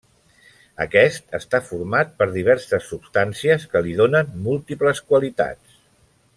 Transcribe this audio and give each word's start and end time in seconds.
Aquest 0.85 1.35
està 1.39 1.59
format 1.67 2.15
per 2.21 2.29
diverses 2.31 2.89
substàncies 2.95 3.69
que 3.75 3.85
li 3.89 3.95
donen 4.03 4.35
múltiples 4.49 5.07
qualitats. 5.13 5.81